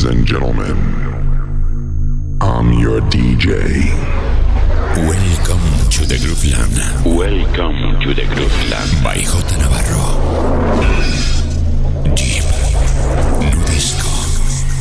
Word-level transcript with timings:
Ladies 0.00 0.16
and 0.16 0.26
gentlemen, 0.26 0.76
I'm 2.40 2.72
your 2.72 3.02
DJ. 3.12 3.84
Welcome 4.96 5.60
to 5.90 6.06
the 6.06 6.16
Grooveland. 6.16 6.72
Welcome 7.04 8.00
to 8.00 8.14
the 8.14 8.24
Grooveland. 8.24 9.04
By 9.04 9.16
J. 9.18 9.58
Navarro. 9.58 10.16
Deep, 12.16 12.44
Nu 13.40 13.62
Disco, 13.66 14.08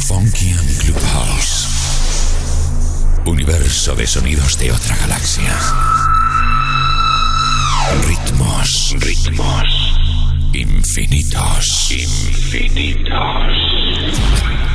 Funky 0.07 0.51
and 0.51 0.69
Clubhouse. 0.79 1.67
Universo 3.25 3.95
de 3.95 4.07
sonidos 4.07 4.57
de 4.57 4.71
otra 4.71 4.95
galaxia. 4.95 5.53
Ritmos, 8.07 8.95
ritmos. 9.01 9.88
Infinitos, 10.53 11.91
infinitos. 11.91 13.13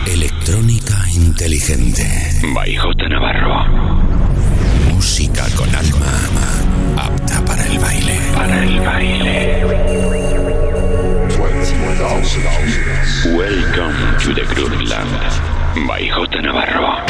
Electrónica 0.07 0.95
inteligente. 1.13 2.07
By 2.55 2.77
J. 2.77 3.09
Navarro. 3.09 3.67
Música 4.93 5.45
con 5.57 5.69
alma, 5.75 6.07
apta 6.97 7.45
para 7.45 7.67
el 7.67 7.79
baile. 7.81 8.21
Para 8.35 8.63
el 8.63 8.81
baile. 8.81 9.65
Welcome 13.35 14.19
to 14.23 14.33
the 14.33 14.45
Grooveland. 14.55 15.89
By 15.89 16.09
J. 16.09 16.41
Navarro. 16.41 17.05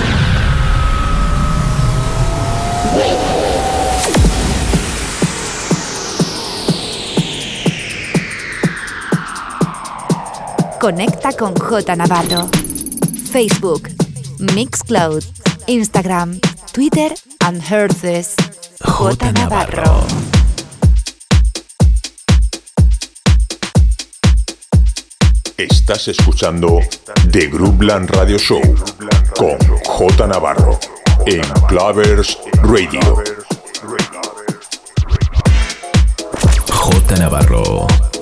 Conecta 10.85 11.33
con 11.33 11.55
J 11.55 11.97
Navarro. 11.97 12.47
Facebook, 13.33 13.89
Mixcloud, 14.55 15.25
Instagram, 15.67 16.39
Twitter 16.75 17.15
and 17.41 17.63
Herces. 17.63 18.35
J 18.85 19.33
Navarro. 19.33 20.07
Estás 25.57 26.09
escuchando 26.09 26.81
The 27.31 27.47
Groupland 27.47 28.11
Radio 28.11 28.37
Show 28.37 28.61
con 29.39 29.57
J 29.87 30.27
Navarro 30.27 30.79
en 31.25 31.41
Clavers 31.67 32.37
Radio. 32.63 33.01
J 36.69 37.17
Navarro, 37.17 37.87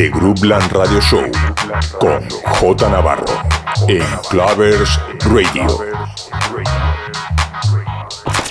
The 0.00 0.08
Groupland 0.08 0.72
Radio 0.72 0.98
Show 0.98 1.30
con 1.98 2.26
J 2.58 2.88
Navarro 2.88 3.26
en 3.86 4.02
Clavers 4.30 4.98
Radio. 5.26 5.66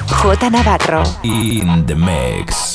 J 0.06 0.50
Navarro. 0.52 1.02
In 1.24 1.86
the 1.88 1.96
mix. 1.96 2.69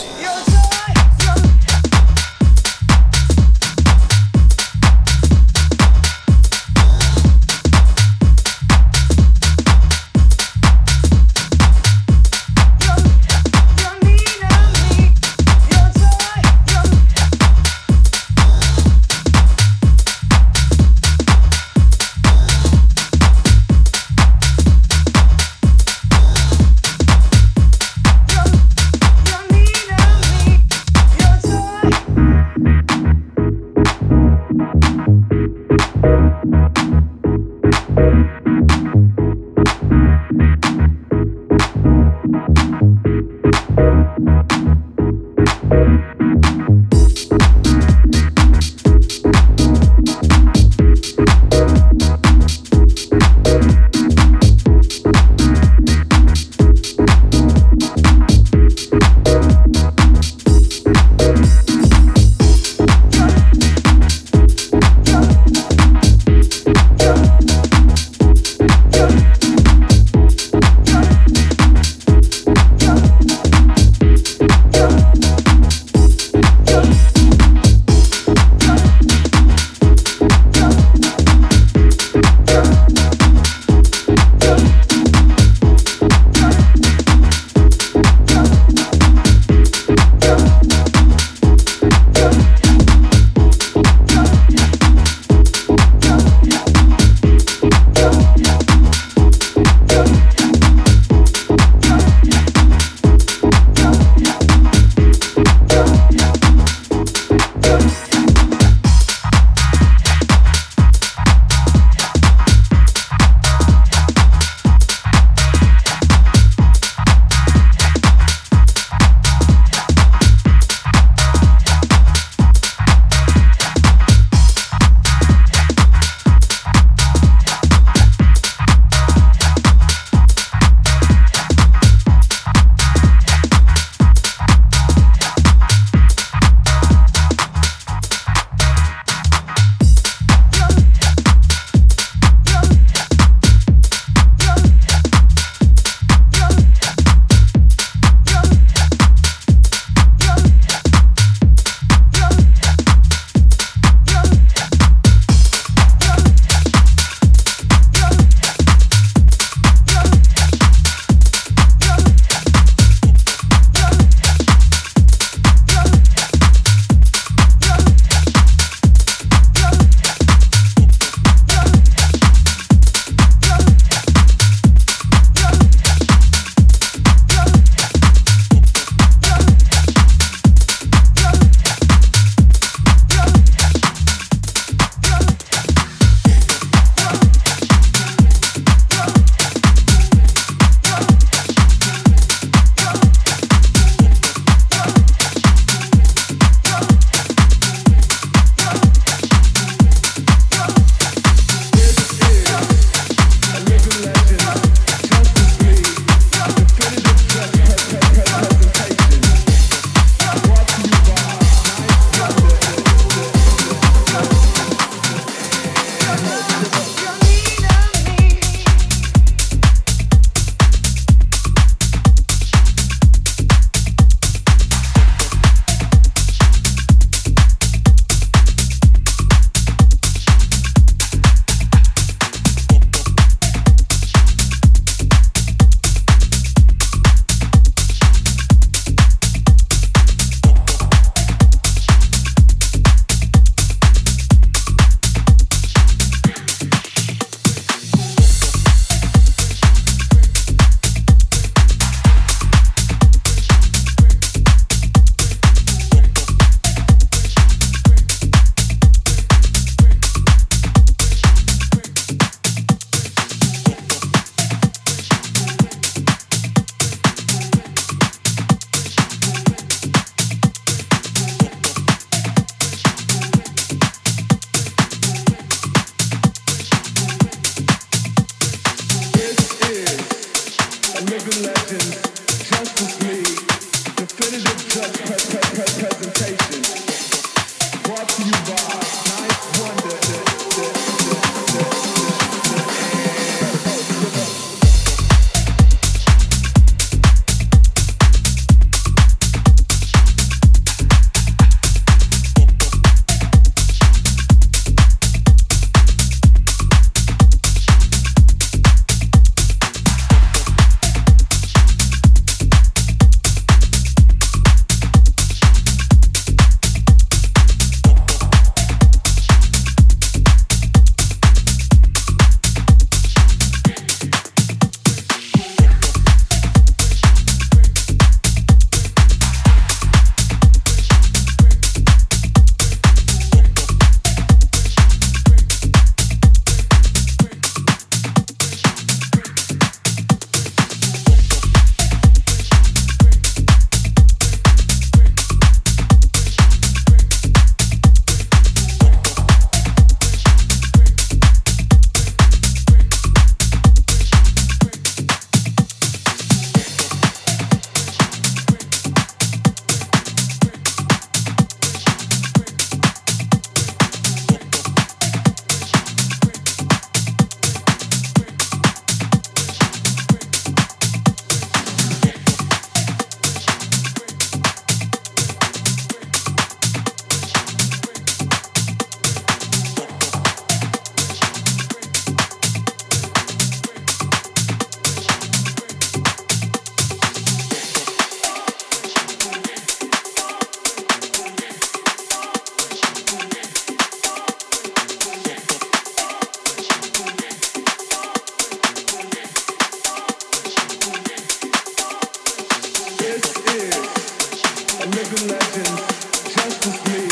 Just 405.05 406.67
as 406.67 406.87
me, 406.87 407.07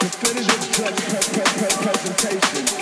the 0.00 0.08
finish 0.18 0.48
of 0.48 0.60
pre- 0.72 0.90
pre- 0.90 1.44
pre- 1.54 1.76
presentation. 1.84 2.81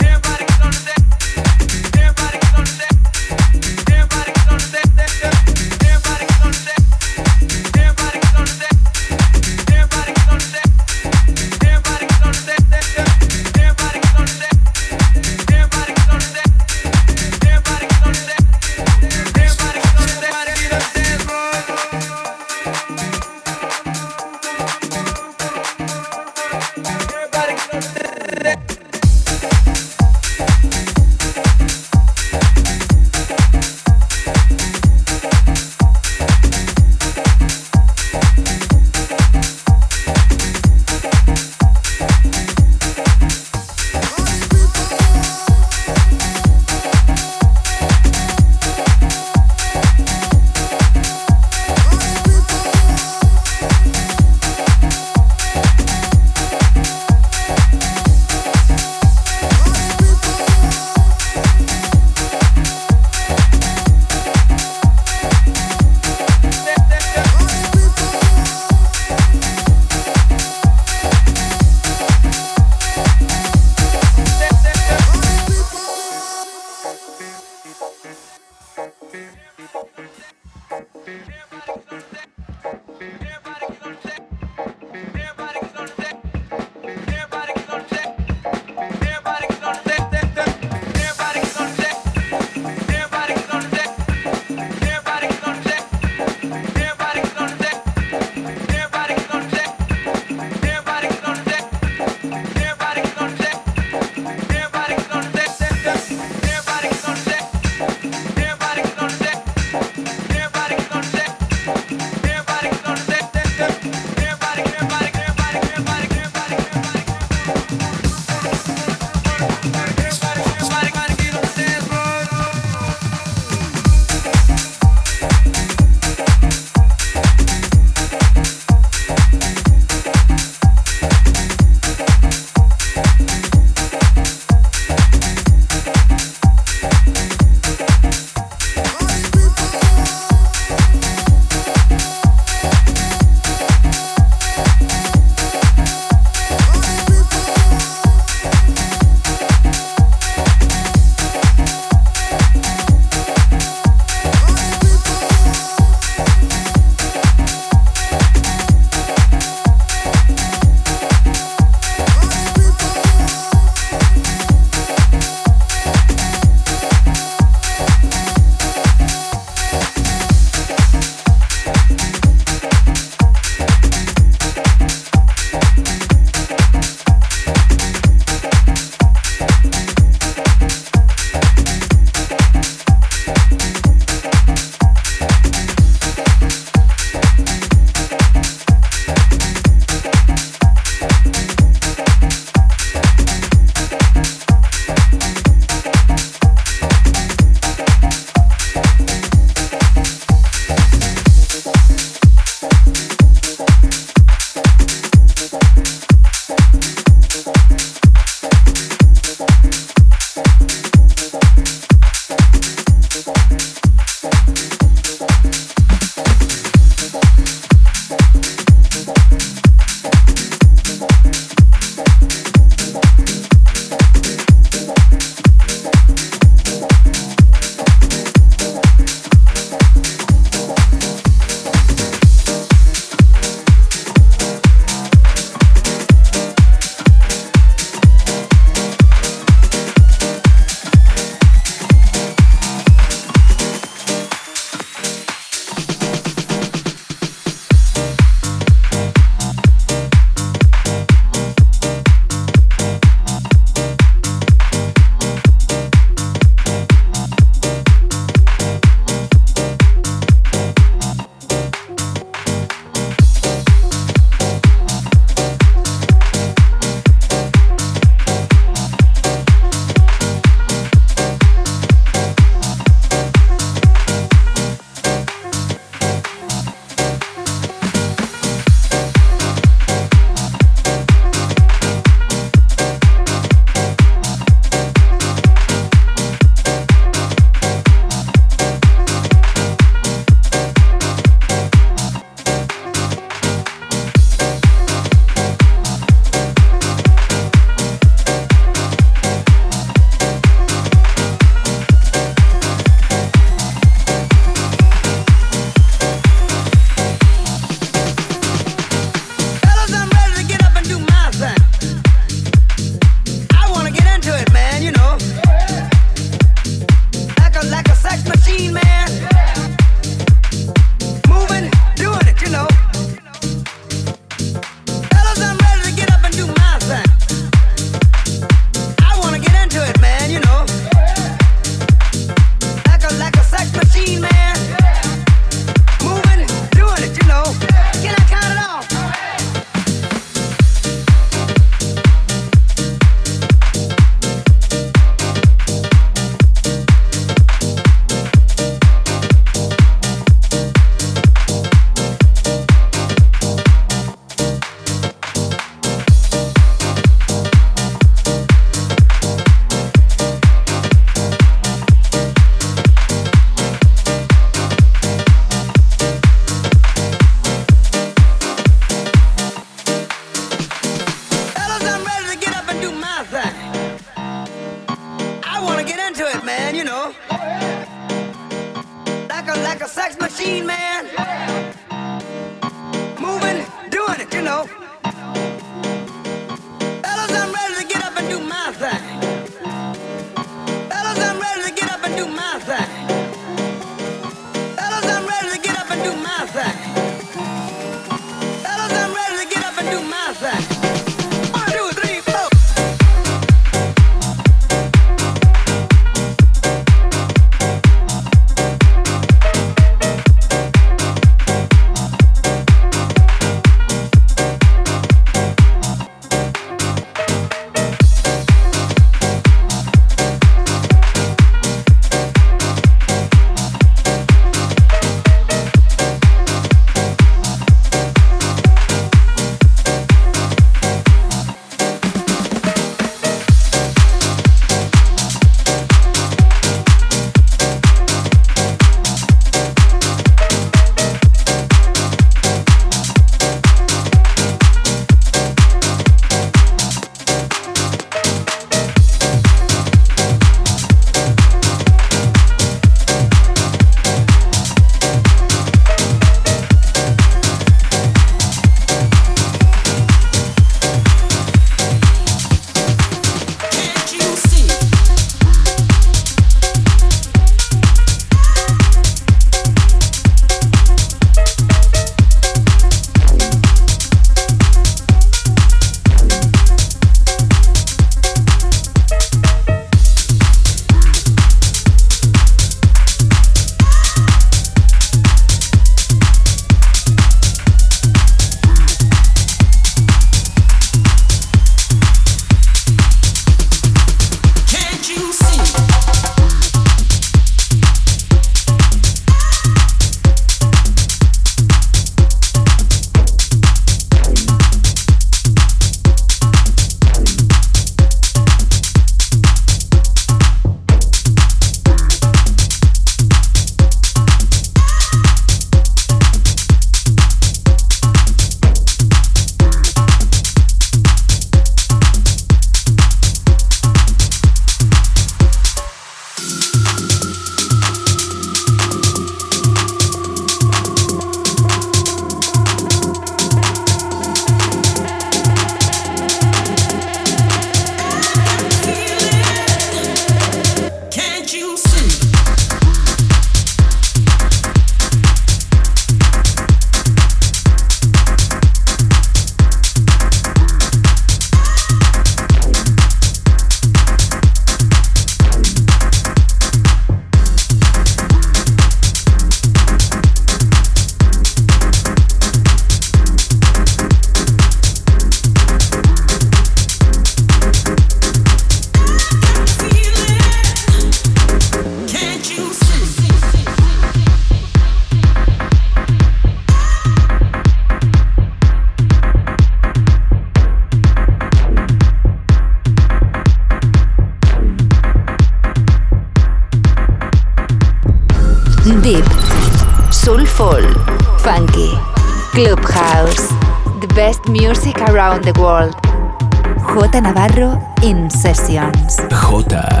Sessions. 598.41 599.17
J. 599.29 600.00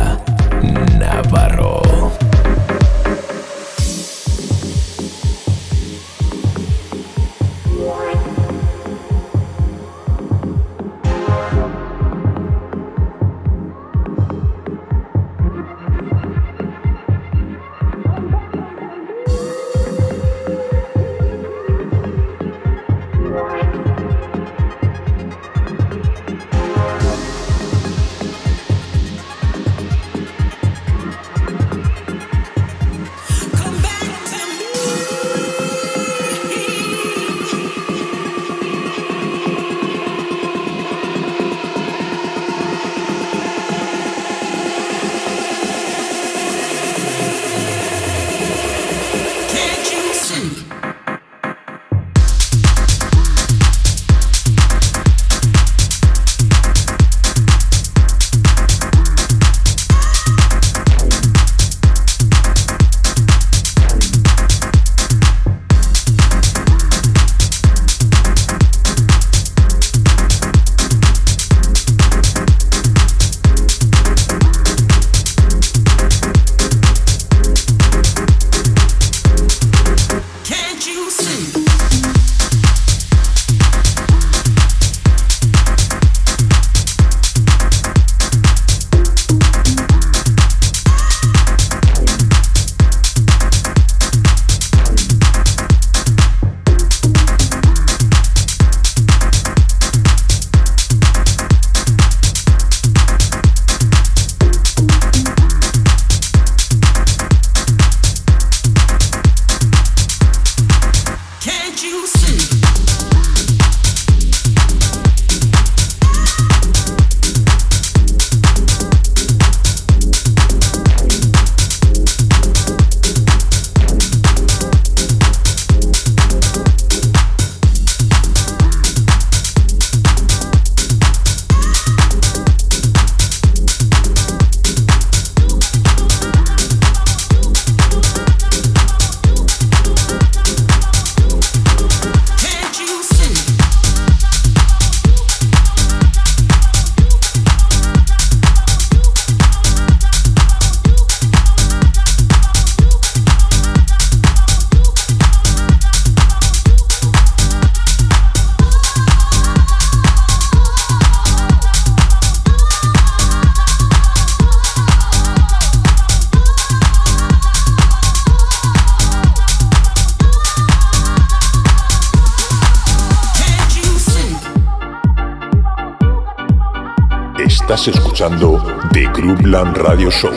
escuchando 178.21 178.61
The 178.91 179.07
Groupland 179.13 179.77
Radio 179.77 180.11
Show 180.11 180.31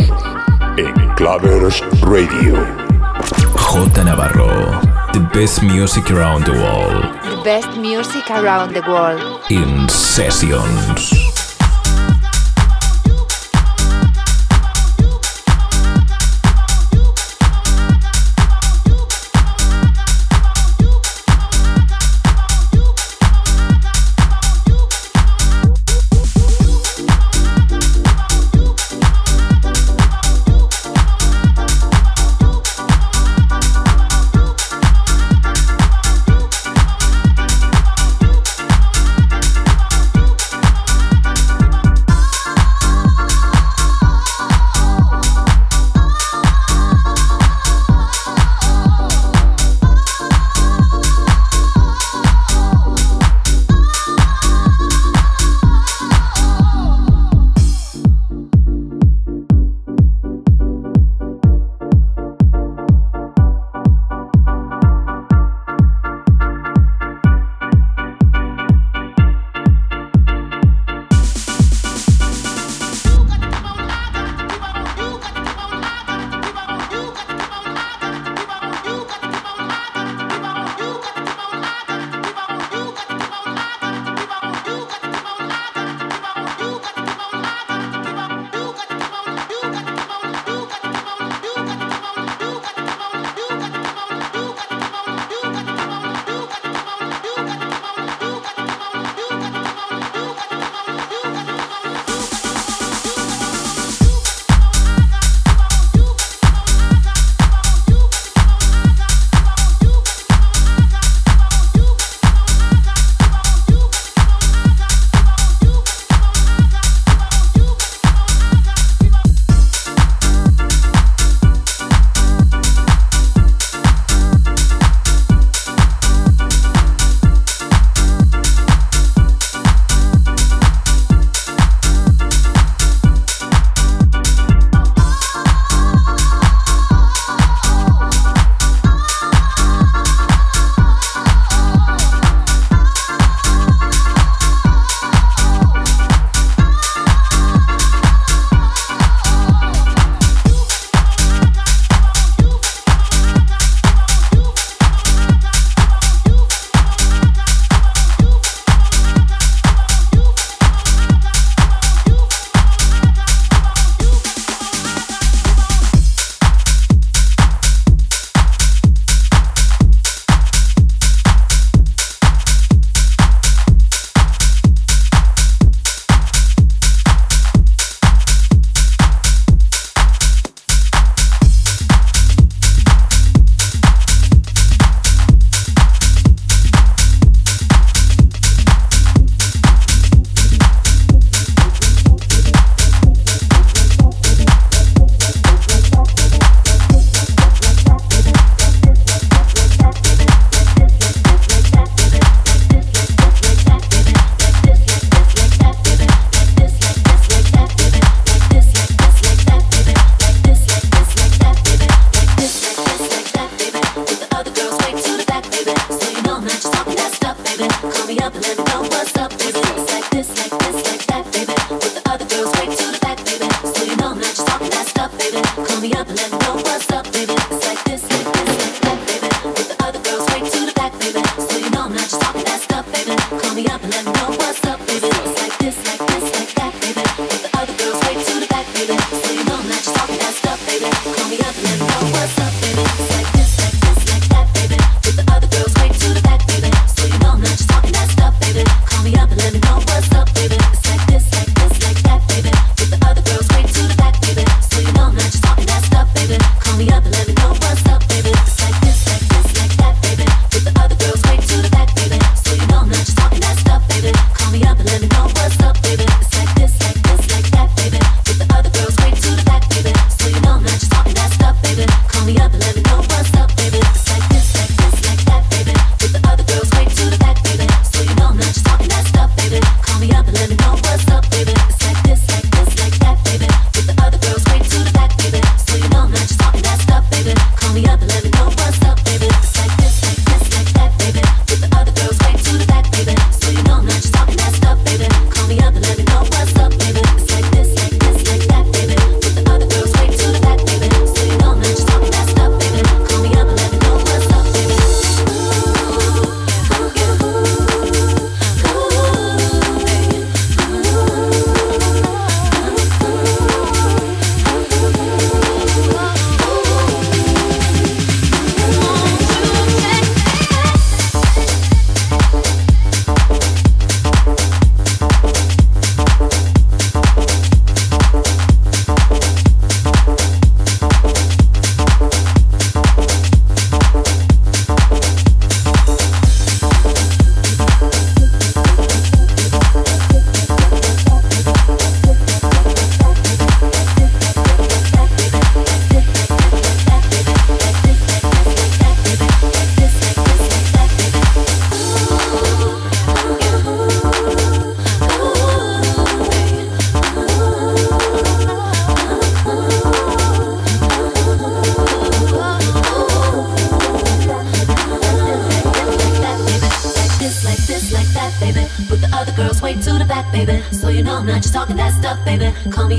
en 0.78 1.14
Clavers 1.16 1.82
Radio. 2.01 2.55
J 3.57 4.05
Navarro, 4.05 4.80
the 5.12 5.20
best 5.35 5.62
music 5.62 6.11
around 6.11 6.47
the 6.47 6.53
world. 6.53 7.05
The 7.24 7.43
best 7.45 7.76
music 7.76 8.30
around 8.30 8.72
the 8.72 8.80
world. 8.89 9.43
In 9.51 9.87
sessions. 9.91 11.34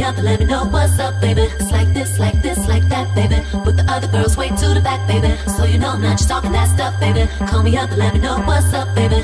up 0.06 0.18
and 0.18 0.26
let 0.26 0.39
me 0.39 0.45
know 0.45 0.66
what's 0.66 0.99
up, 0.99 1.20
baby. 1.20 1.41
It's 1.60 1.72
like 1.72 1.91
this, 1.93 2.20
like 2.20 2.39
this, 2.43 2.68
like 2.68 2.88
that, 2.89 3.14
baby. 3.16 3.41
Put 3.64 3.76
the 3.76 3.86
other 3.89 4.08
girls 4.08 4.38
way 4.38 4.49
to 4.49 4.68
the 4.74 4.82
back, 4.82 5.08
baby. 5.08 5.36
So 5.58 5.66
you 5.66 5.80
know 5.80 5.89
I'm 5.89 6.01
not 6.01 6.18
just 6.18 6.30
talking 6.30 6.51
that 6.51 6.70
stuff, 6.70 6.99
baby. 6.99 7.28
Call 7.47 7.64
me 7.64 7.76
up 7.76 7.89
and 7.89 7.97
let 7.97 8.14
me 8.14 8.20
know 8.20 8.38
what's 8.45 8.72
up, 8.74 8.93
baby. 8.93 9.24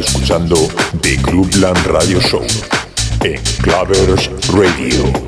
Escuchando 0.00 0.56
The 1.00 1.16
Groupland 1.16 1.86
Radio 1.86 2.20
Show 2.20 2.44
en 3.22 3.40
Clavers 3.62 4.30
Radio. 4.52 5.25